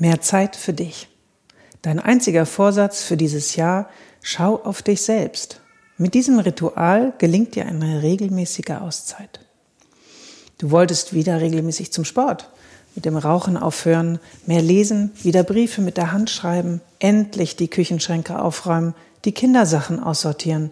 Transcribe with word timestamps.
Mehr 0.00 0.22
Zeit 0.22 0.56
für 0.56 0.72
dich. 0.72 1.08
Dein 1.82 2.00
einziger 2.00 2.46
Vorsatz 2.46 3.02
für 3.02 3.18
dieses 3.18 3.56
Jahr, 3.56 3.90
schau 4.22 4.56
auf 4.56 4.80
dich 4.80 5.02
selbst. 5.02 5.60
Mit 5.98 6.14
diesem 6.14 6.38
Ritual 6.38 7.12
gelingt 7.18 7.54
dir 7.54 7.66
eine 7.66 8.02
regelmäßige 8.02 8.80
Auszeit. 8.80 9.40
Du 10.56 10.70
wolltest 10.70 11.12
wieder 11.12 11.42
regelmäßig 11.42 11.92
zum 11.92 12.06
Sport, 12.06 12.48
mit 12.94 13.04
dem 13.04 13.18
Rauchen 13.18 13.58
aufhören, 13.58 14.20
mehr 14.46 14.62
lesen, 14.62 15.10
wieder 15.22 15.42
Briefe 15.42 15.82
mit 15.82 15.98
der 15.98 16.12
Hand 16.12 16.30
schreiben, 16.30 16.80
endlich 16.98 17.56
die 17.56 17.68
Küchenschränke 17.68 18.40
aufräumen, 18.40 18.94
die 19.26 19.32
Kindersachen 19.32 20.00
aussortieren, 20.00 20.70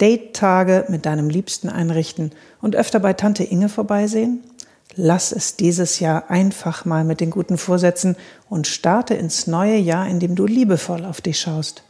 Date-Tage 0.00 0.86
mit 0.88 1.04
deinem 1.04 1.28
Liebsten 1.28 1.68
einrichten 1.68 2.32
und 2.62 2.74
öfter 2.74 3.00
bei 3.00 3.12
Tante 3.12 3.44
Inge 3.44 3.68
vorbeisehen? 3.68 4.42
Lass 4.94 5.32
es 5.32 5.56
dieses 5.56 6.00
Jahr 6.00 6.30
einfach 6.30 6.84
mal 6.84 7.04
mit 7.04 7.20
den 7.20 7.30
guten 7.30 7.56
Vorsätzen 7.56 8.16
und 8.50 8.66
starte 8.66 9.14
ins 9.14 9.46
neue 9.46 9.76
Jahr, 9.76 10.06
indem 10.06 10.34
du 10.34 10.46
liebevoll 10.46 11.04
auf 11.04 11.20
dich 11.20 11.40
schaust. 11.40 11.82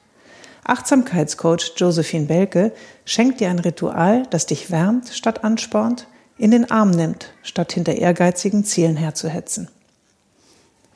Achtsamkeitscoach 0.65 1.73
Josephine 1.77 2.27
Belke 2.27 2.73
schenkt 3.05 3.41
dir 3.41 3.51
ein 3.51 3.59
Ritual, 3.59 4.23
das 4.31 4.47
dich 4.47 4.71
wärmt 4.71 5.09
statt 5.09 5.43
anspornt, 5.43 6.07
in 6.39 6.53
den 6.53 6.71
Arm 6.71 6.91
nimmt, 6.91 7.33
statt 7.43 7.73
hinter 7.73 7.97
ehrgeizigen 7.97 8.65
Zielen 8.65 8.97
herzuhetzen. 8.97 9.69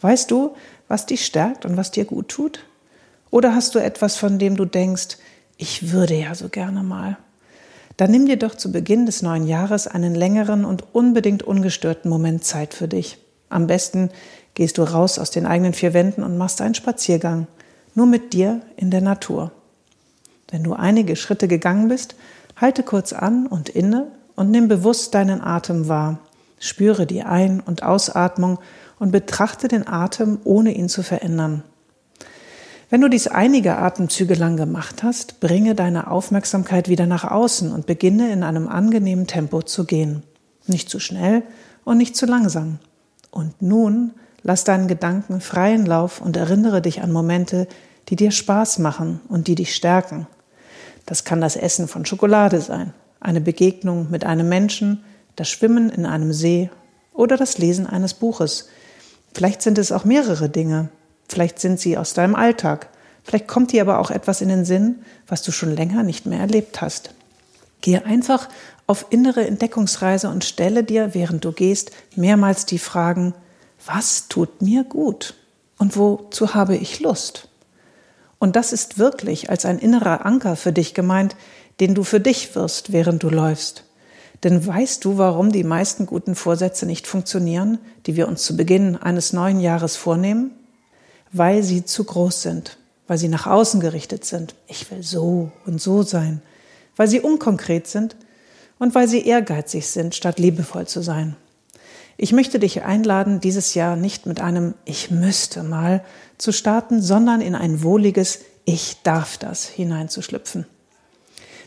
Weißt 0.00 0.30
du, 0.30 0.54
was 0.86 1.06
dich 1.06 1.26
stärkt 1.26 1.64
und 1.64 1.76
was 1.76 1.90
dir 1.90 2.04
gut 2.04 2.28
tut? 2.28 2.60
Oder 3.30 3.54
hast 3.54 3.74
du 3.74 3.80
etwas, 3.80 4.16
von 4.16 4.38
dem 4.38 4.56
du 4.56 4.64
denkst, 4.64 5.18
ich 5.56 5.90
würde 5.90 6.14
ja 6.14 6.34
so 6.36 6.48
gerne 6.48 6.84
mal? 6.84 7.16
Dann 7.96 8.10
nimm 8.10 8.26
dir 8.26 8.36
doch 8.36 8.54
zu 8.54 8.70
Beginn 8.72 9.06
des 9.06 9.22
neuen 9.22 9.46
Jahres 9.46 9.86
einen 9.86 10.14
längeren 10.14 10.64
und 10.64 10.84
unbedingt 10.92 11.42
ungestörten 11.42 12.10
Moment 12.10 12.44
Zeit 12.44 12.74
für 12.74 12.88
dich. 12.88 13.18
Am 13.48 13.66
besten 13.66 14.10
gehst 14.54 14.78
du 14.78 14.82
raus 14.82 15.18
aus 15.18 15.30
den 15.30 15.46
eigenen 15.46 15.72
vier 15.72 15.94
Wänden 15.94 16.22
und 16.22 16.36
machst 16.36 16.60
einen 16.60 16.74
Spaziergang, 16.74 17.46
nur 17.94 18.06
mit 18.06 18.32
dir 18.32 18.60
in 18.76 18.90
der 18.90 19.00
Natur. 19.00 19.52
Wenn 20.50 20.62
du 20.62 20.74
einige 20.74 21.16
Schritte 21.16 21.48
gegangen 21.48 21.88
bist, 21.88 22.16
halte 22.56 22.82
kurz 22.82 23.12
an 23.12 23.46
und 23.46 23.68
inne 23.68 24.08
und 24.34 24.50
nimm 24.50 24.68
bewusst 24.68 25.14
deinen 25.14 25.40
Atem 25.40 25.88
wahr. 25.88 26.18
Spüre 26.58 27.06
die 27.06 27.22
Ein- 27.22 27.60
und 27.60 27.82
Ausatmung 27.82 28.58
und 28.98 29.10
betrachte 29.10 29.68
den 29.68 29.86
Atem, 29.86 30.38
ohne 30.44 30.72
ihn 30.72 30.88
zu 30.88 31.02
verändern. 31.02 31.62
Wenn 32.88 33.00
du 33.00 33.08
dies 33.08 33.26
einige 33.26 33.78
Atemzüge 33.78 34.34
lang 34.34 34.56
gemacht 34.56 35.02
hast, 35.02 35.40
bringe 35.40 35.74
deine 35.74 36.08
Aufmerksamkeit 36.08 36.88
wieder 36.88 37.06
nach 37.06 37.24
außen 37.24 37.72
und 37.72 37.86
beginne 37.86 38.30
in 38.30 38.44
einem 38.44 38.68
angenehmen 38.68 39.26
Tempo 39.26 39.62
zu 39.62 39.84
gehen. 39.84 40.22
Nicht 40.68 40.88
zu 40.88 41.00
schnell 41.00 41.42
und 41.84 41.98
nicht 41.98 42.16
zu 42.16 42.26
langsam. 42.26 42.78
Und 43.32 43.60
nun 43.60 44.12
lass 44.42 44.62
deinen 44.62 44.86
Gedanken 44.86 45.40
freien 45.40 45.84
Lauf 45.84 46.20
und 46.20 46.36
erinnere 46.36 46.80
dich 46.80 47.02
an 47.02 47.10
Momente, 47.10 47.66
die 48.08 48.14
dir 48.14 48.30
Spaß 48.30 48.78
machen 48.78 49.20
und 49.28 49.48
die 49.48 49.56
dich 49.56 49.74
stärken. 49.74 50.28
Das 51.06 51.24
kann 51.24 51.40
das 51.40 51.56
Essen 51.56 51.88
von 51.88 52.06
Schokolade 52.06 52.60
sein, 52.60 52.92
eine 53.18 53.40
Begegnung 53.40 54.10
mit 54.10 54.24
einem 54.24 54.48
Menschen, 54.48 55.02
das 55.34 55.48
Schwimmen 55.48 55.90
in 55.90 56.06
einem 56.06 56.32
See 56.32 56.70
oder 57.12 57.36
das 57.36 57.58
Lesen 57.58 57.88
eines 57.88 58.14
Buches. 58.14 58.68
Vielleicht 59.34 59.60
sind 59.60 59.76
es 59.76 59.90
auch 59.90 60.04
mehrere 60.04 60.48
Dinge, 60.48 60.88
Vielleicht 61.28 61.58
sind 61.58 61.80
sie 61.80 61.98
aus 61.98 62.14
deinem 62.14 62.34
Alltag. 62.34 62.88
Vielleicht 63.24 63.48
kommt 63.48 63.72
dir 63.72 63.82
aber 63.82 63.98
auch 63.98 64.10
etwas 64.10 64.40
in 64.40 64.48
den 64.48 64.64
Sinn, 64.64 65.04
was 65.26 65.42
du 65.42 65.50
schon 65.52 65.74
länger 65.74 66.02
nicht 66.02 66.26
mehr 66.26 66.40
erlebt 66.40 66.80
hast. 66.80 67.10
Gehe 67.80 68.04
einfach 68.04 68.48
auf 68.86 69.06
innere 69.10 69.46
Entdeckungsreise 69.46 70.28
und 70.28 70.44
stelle 70.44 70.84
dir, 70.84 71.14
während 71.14 71.44
du 71.44 71.52
gehst, 71.52 71.90
mehrmals 72.14 72.66
die 72.66 72.78
Fragen, 72.78 73.34
was 73.84 74.28
tut 74.28 74.62
mir 74.62 74.84
gut 74.84 75.34
und 75.78 75.96
wozu 75.96 76.54
habe 76.54 76.76
ich 76.76 77.00
Lust? 77.00 77.48
Und 78.38 78.56
das 78.56 78.72
ist 78.72 78.98
wirklich 78.98 79.50
als 79.50 79.64
ein 79.64 79.78
innerer 79.78 80.24
Anker 80.24 80.56
für 80.56 80.72
dich 80.72 80.94
gemeint, 80.94 81.36
den 81.80 81.94
du 81.94 82.04
für 82.04 82.20
dich 82.20 82.54
wirst, 82.54 82.92
während 82.92 83.22
du 83.22 83.30
läufst. 83.30 83.84
Denn 84.44 84.66
weißt 84.66 85.04
du, 85.04 85.18
warum 85.18 85.50
die 85.50 85.64
meisten 85.64 86.06
guten 86.06 86.34
Vorsätze 86.34 86.86
nicht 86.86 87.06
funktionieren, 87.06 87.78
die 88.06 88.16
wir 88.16 88.28
uns 88.28 88.44
zu 88.44 88.56
Beginn 88.56 88.96
eines 88.96 89.32
neuen 89.32 89.60
Jahres 89.60 89.96
vornehmen? 89.96 90.52
Weil 91.36 91.62
sie 91.62 91.84
zu 91.84 92.04
groß 92.04 92.42
sind, 92.42 92.78
weil 93.06 93.18
sie 93.18 93.28
nach 93.28 93.46
außen 93.46 93.80
gerichtet 93.80 94.24
sind. 94.24 94.54
Ich 94.66 94.90
will 94.90 95.02
so 95.02 95.50
und 95.64 95.80
so 95.80 96.02
sein, 96.02 96.42
weil 96.96 97.08
sie 97.08 97.20
unkonkret 97.20 97.86
sind 97.86 98.16
und 98.78 98.94
weil 98.94 99.08
sie 99.08 99.26
ehrgeizig 99.26 99.86
sind, 99.86 100.14
statt 100.14 100.38
liebevoll 100.38 100.86
zu 100.86 101.02
sein. 101.02 101.36
Ich 102.18 102.32
möchte 102.32 102.58
dich 102.58 102.82
einladen, 102.82 103.40
dieses 103.40 103.74
Jahr 103.74 103.94
nicht 103.96 104.26
mit 104.26 104.40
einem 104.40 104.74
Ich 104.86 105.10
müsste 105.10 105.62
mal 105.62 106.02
zu 106.38 106.50
starten, 106.52 107.02
sondern 107.02 107.42
in 107.42 107.54
ein 107.54 107.82
wohliges 107.82 108.40
Ich 108.64 109.02
darf 109.02 109.36
das 109.36 109.66
hineinzuschlüpfen. 109.66 110.66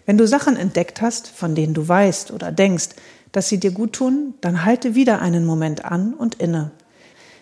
Wenn 0.07 0.17
du 0.17 0.27
Sachen 0.27 0.57
entdeckt 0.57 1.01
hast, 1.03 1.27
von 1.27 1.53
denen 1.53 1.75
du 1.75 1.87
weißt 1.87 2.31
oder 2.31 2.51
denkst, 2.51 2.89
dass 3.31 3.47
sie 3.47 3.59
dir 3.59 3.69
gut 3.69 3.93
tun, 3.93 4.33
dann 4.41 4.65
halte 4.65 4.95
wieder 4.95 5.21
einen 5.21 5.45
Moment 5.45 5.85
an 5.85 6.15
und 6.15 6.35
inne. 6.35 6.71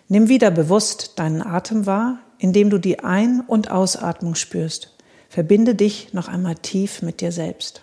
Nimm 0.10 0.30
wieder 0.30 0.52
bewusst 0.52 1.20
deinen 1.20 1.42
Atem 1.42 1.86
wahr, 1.86 2.20
indem 2.40 2.70
du 2.70 2.78
die 2.78 3.00
Ein- 3.00 3.42
und 3.42 3.72
Ausatmung 3.72 4.36
spürst. 4.36 4.94
Verbinde 5.30 5.76
dich 5.76 6.14
noch 6.14 6.30
einmal 6.30 6.56
tief 6.56 7.02
mit 7.02 7.20
dir 7.20 7.34
selbst. 7.34 7.82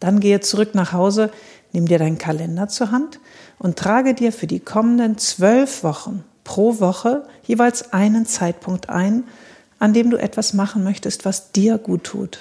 Dann 0.00 0.20
gehe 0.20 0.40
zurück 0.40 0.74
nach 0.74 0.92
Hause, 0.92 1.30
nimm 1.72 1.86
dir 1.86 1.98
deinen 1.98 2.18
Kalender 2.18 2.68
zur 2.68 2.90
Hand 2.90 3.20
und 3.58 3.76
trage 3.78 4.14
dir 4.14 4.32
für 4.32 4.46
die 4.46 4.60
kommenden 4.60 5.18
zwölf 5.18 5.82
Wochen 5.82 6.24
pro 6.44 6.80
Woche 6.80 7.26
jeweils 7.42 7.92
einen 7.92 8.26
Zeitpunkt 8.26 8.88
ein, 8.88 9.24
an 9.78 9.92
dem 9.92 10.10
du 10.10 10.16
etwas 10.16 10.54
machen 10.54 10.82
möchtest, 10.82 11.24
was 11.26 11.52
dir 11.52 11.76
gut 11.76 12.04
tut. 12.04 12.38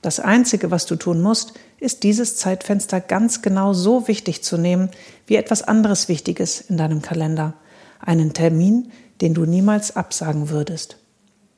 Das 0.00 0.20
Einzige, 0.20 0.70
was 0.70 0.86
du 0.86 0.96
tun 0.96 1.20
musst, 1.22 1.54
ist 1.80 2.02
dieses 2.02 2.36
Zeitfenster 2.36 3.00
ganz 3.00 3.42
genau 3.42 3.72
so 3.72 4.06
wichtig 4.06 4.44
zu 4.44 4.58
nehmen 4.58 4.90
wie 5.26 5.36
etwas 5.36 5.62
anderes 5.62 6.08
Wichtiges 6.08 6.60
in 6.60 6.76
deinem 6.76 7.02
Kalender 7.02 7.54
einen 8.06 8.32
Termin, 8.32 8.90
den 9.20 9.34
du 9.34 9.44
niemals 9.44 9.96
absagen 9.96 10.50
würdest. 10.50 10.98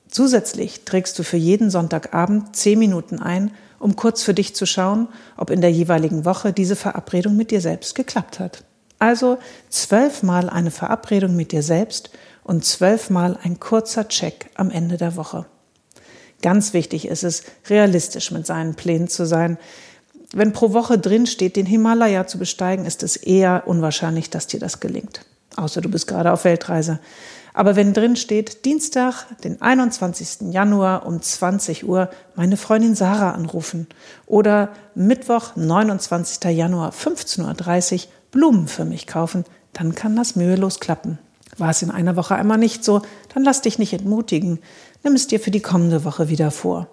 Zusätzlich 0.09 0.84
trägst 0.84 1.19
du 1.19 1.25
für 1.25 1.37
jeden 1.37 1.71
Sonntagabend 1.71 2.55
zehn 2.55 2.79
Minuten 2.79 3.19
ein, 3.19 3.51
um 3.79 3.97
kurz 3.97 4.23
für 4.23 4.34
dich 4.34 4.55
zu 4.55 4.65
schauen, 4.65 5.09
ob 5.37 5.51
in 5.51 5.61
der 5.61 5.71
jeweiligen 5.73 6.25
Woche 6.25 6.53
diese 6.53 6.77
Verabredung 6.77 7.37
mit 7.37 7.51
dir 7.51 7.61
selbst 7.61 7.95
geklappt 7.95 8.39
hat. 8.39 8.65
Also 8.99 9.39
zwölfmal 9.69 10.49
eine 10.49 10.71
Verabredung 10.71 11.37
mit 11.37 11.53
dir 11.53 11.62
selbst 11.62 12.11
und 12.45 12.65
zwölfmal 12.65 13.39
ein 13.43 13.61
kurzer 13.61 14.09
Check 14.09 14.51
am 14.55 14.71
Ende 14.71 14.97
der 14.97 15.17
Woche. 15.17 15.45
Ganz 16.41 16.73
wichtig 16.73 17.09
ist 17.09 17.25
es, 17.25 17.43
realistisch 17.69 18.31
mit 18.31 18.47
seinen 18.47 18.75
Plänen 18.75 19.09
zu 19.09 19.27
sein. 19.27 19.59
Wenn 20.33 20.53
pro 20.53 20.73
Woche 20.73 20.99
drin 20.99 21.27
steht, 21.27 21.57
den 21.57 21.67
Himalaya 21.67 22.27
zu 22.27 22.39
besteigen, 22.39 22.87
ist 22.87 23.03
es 23.03 23.17
eher 23.17 23.65
unwahrscheinlich, 23.67 24.31
dass 24.31 24.47
dir 24.47 24.61
das 24.61 24.81
gelingt 24.81 25.21
außer 25.56 25.81
du 25.81 25.89
bist 25.89 26.06
gerade 26.06 26.33
auf 26.33 26.44
Weltreise. 26.44 27.00
Aber 27.56 27.75
wenn 27.75 27.94
drin 27.94 28.17
steht, 28.17 28.67
Dienstag, 28.67 29.25
den 29.43 29.62
21. 29.62 30.53
Januar 30.53 31.06
um 31.06 31.22
20 31.22 31.89
Uhr 31.89 32.11
meine 32.34 32.59
Freundin 32.59 32.94
Sarah 32.94 33.31
anrufen 33.31 33.87
oder 34.27 34.69
Mittwoch, 34.95 35.56
29. 35.56 36.45
Januar 36.55 36.93
15.30 36.93 37.95
Uhr 37.95 38.00
Blumen 38.31 38.69
für 38.69 38.84
mich 38.84 39.06
kaufen, 39.06 39.45
dann 39.72 39.95
kann 39.95 40.15
das 40.16 40.37
mühelos 40.37 40.81
klappen. 40.81 41.19
War 41.56 41.71
es 41.71 41.81
in 41.81 41.91
einer 41.91 42.16
Woche 42.16 42.34
einmal 42.34 42.59
nicht 42.59 42.84
so, 42.84 43.00
dann 43.33 43.43
lass 43.43 43.62
dich 43.62 43.78
nicht 43.78 43.95
entmutigen. 43.95 44.59
Nimm 45.03 45.15
es 45.15 45.27
dir 45.27 45.41
für 45.41 45.50
die 45.50 45.62
kommende 45.62 46.05
Woche 46.05 46.28
wieder 46.28 46.50
vor. 46.50 46.89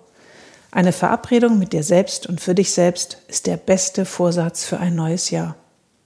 Eine 0.72 0.94
Verabredung 0.94 1.59
mit 1.59 1.73
dir 1.73 1.84
selbst 1.84 2.25
und 2.25 2.40
für 2.40 2.56
dich 2.56 2.72
selbst 2.72 3.18
ist 3.28 3.47
der 3.47 3.57
beste 3.57 4.06
Vorsatz 4.06 4.63
für 4.63 4.79
ein 4.79 4.96
neues 4.96 5.29
Jahr. 5.29 5.56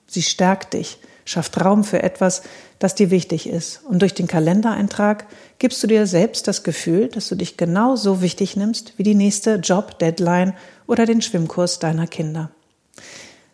Sie 0.07 0.23
stärkt 0.23 0.73
dich, 0.73 0.97
schafft 1.27 1.63
Raum 1.63 1.83
für 1.83 2.01
etwas, 2.01 2.41
das 2.79 2.95
dir 2.95 3.11
wichtig 3.11 3.47
ist. 3.47 3.81
Und 3.83 4.01
durch 4.01 4.13
den 4.13 4.27
Kalendereintrag 4.27 5.25
gibst 5.59 5.83
du 5.83 5.87
dir 5.87 6.07
selbst 6.07 6.47
das 6.47 6.63
Gefühl, 6.63 7.09
dass 7.09 7.27
du 7.27 7.35
dich 7.35 7.57
genauso 7.57 8.21
wichtig 8.21 8.55
nimmst 8.55 8.93
wie 8.97 9.03
die 9.03 9.15
nächste 9.15 9.55
Job-Deadline 9.55 10.53
oder 10.87 11.05
den 11.05 11.21
Schwimmkurs 11.21 11.79
deiner 11.79 12.07
Kinder. 12.07 12.49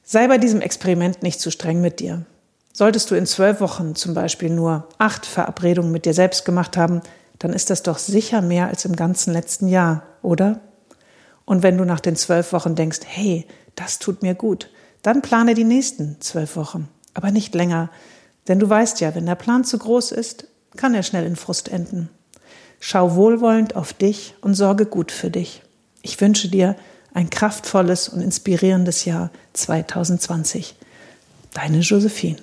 Sei 0.03 0.27
bei 0.27 0.37
diesem 0.37 0.61
Experiment 0.61 1.23
nicht 1.23 1.39
zu 1.39 1.49
streng 1.49 1.81
mit 1.81 1.99
dir. 1.99 2.25
Solltest 2.73 3.09
du 3.09 3.15
in 3.15 3.25
zwölf 3.25 3.59
Wochen 3.59 3.95
zum 3.95 4.13
Beispiel 4.13 4.49
nur 4.49 4.87
acht 4.97 5.25
Verabredungen 5.25 5.91
mit 5.91 6.05
dir 6.05 6.13
selbst 6.13 6.45
gemacht 6.45 6.77
haben, 6.77 7.01
dann 7.39 7.53
ist 7.53 7.69
das 7.69 7.83
doch 7.83 7.97
sicher 7.97 8.41
mehr 8.41 8.67
als 8.67 8.85
im 8.85 8.95
ganzen 8.95 9.33
letzten 9.33 9.67
Jahr, 9.67 10.03
oder? 10.21 10.59
Und 11.45 11.63
wenn 11.63 11.77
du 11.77 11.85
nach 11.85 11.99
den 11.99 12.15
zwölf 12.15 12.53
Wochen 12.53 12.75
denkst, 12.75 13.01
hey, 13.05 13.45
das 13.75 13.99
tut 13.99 14.21
mir 14.21 14.35
gut, 14.35 14.69
dann 15.01 15.21
plane 15.21 15.55
die 15.55 15.65
nächsten 15.65 16.21
zwölf 16.21 16.55
Wochen 16.55 16.87
aber 17.13 17.31
nicht 17.31 17.53
länger, 17.55 17.89
denn 18.47 18.59
du 18.59 18.69
weißt 18.69 18.99
ja, 19.01 19.15
wenn 19.15 19.25
der 19.25 19.35
Plan 19.35 19.63
zu 19.63 19.77
groß 19.77 20.11
ist, 20.11 20.47
kann 20.75 20.93
er 20.93 21.03
schnell 21.03 21.25
in 21.25 21.35
Frust 21.35 21.69
enden. 21.69 22.09
Schau 22.79 23.15
wohlwollend 23.15 23.75
auf 23.75 23.93
dich 23.93 24.35
und 24.41 24.55
sorge 24.55 24.85
gut 24.85 25.11
für 25.11 25.29
dich. 25.29 25.61
Ich 26.01 26.19
wünsche 26.19 26.49
dir 26.49 26.75
ein 27.13 27.29
kraftvolles 27.29 28.09
und 28.09 28.21
inspirierendes 28.21 29.05
Jahr 29.05 29.29
2020. 29.53 30.75
Deine 31.53 31.79
Josephine. 31.79 32.39